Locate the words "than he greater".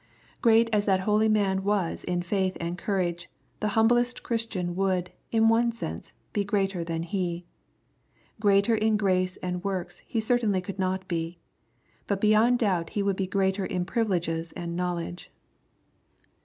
6.83-8.73